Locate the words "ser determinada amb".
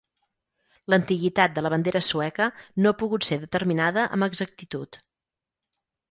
3.27-4.27